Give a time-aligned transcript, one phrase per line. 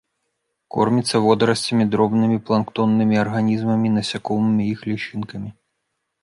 [0.75, 5.49] Корміцца водарасцямі, дробнымі планктоннымі арганізмамі, насякомымі і іх лічынкамі.